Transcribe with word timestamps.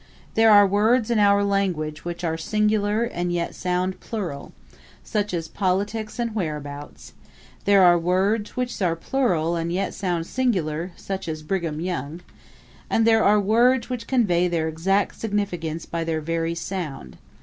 There 0.33 0.49
are 0.49 0.65
words 0.65 1.11
in 1.11 1.19
our 1.19 1.43
language 1.43 2.03
which 2.03 2.23
are 2.23 2.35
singular 2.35 3.03
and 3.03 3.31
yet 3.31 3.53
sound 3.53 3.99
plural, 3.99 4.51
such 5.03 5.31
as 5.31 5.47
politics 5.47 6.17
and 6.17 6.33
whereabouts; 6.33 7.13
there 7.65 7.83
are 7.83 7.99
words 7.99 8.55
which 8.57 8.81
are 8.81 8.95
plural 8.95 9.55
and 9.55 9.71
yet 9.71 9.93
sound 9.93 10.25
singular, 10.25 10.91
such 10.95 11.27
as 11.27 11.43
Brigham 11.43 11.79
Young, 11.79 12.21
and 12.89 13.05
there 13.05 13.23
are 13.23 13.39
words 13.39 13.91
which 13.91 14.07
convey 14.07 14.47
their 14.47 14.67
exact 14.67 15.19
significance 15.19 15.85
by 15.85 16.03
their 16.03 16.19
very 16.19 16.55
sound. 16.55 17.19